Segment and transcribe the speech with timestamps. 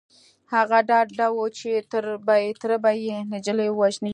[0.53, 1.69] هغه ډاډه و چې
[2.71, 4.09] تره به يې نجلۍ ووژني.